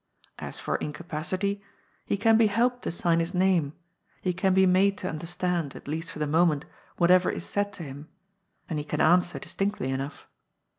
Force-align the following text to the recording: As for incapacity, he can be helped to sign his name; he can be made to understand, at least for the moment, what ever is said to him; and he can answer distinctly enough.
As 0.39 0.59
for 0.59 0.77
incapacity, 0.77 1.61
he 2.07 2.17
can 2.17 2.35
be 2.35 2.47
helped 2.47 2.81
to 2.85 2.91
sign 2.91 3.19
his 3.19 3.35
name; 3.35 3.73
he 4.19 4.33
can 4.33 4.51
be 4.55 4.65
made 4.65 4.97
to 4.97 5.07
understand, 5.07 5.75
at 5.75 5.87
least 5.87 6.11
for 6.11 6.17
the 6.17 6.25
moment, 6.25 6.65
what 6.97 7.11
ever 7.11 7.29
is 7.29 7.45
said 7.45 7.71
to 7.73 7.83
him; 7.83 8.09
and 8.67 8.79
he 8.79 8.83
can 8.83 8.99
answer 8.99 9.37
distinctly 9.37 9.91
enough. 9.91 10.27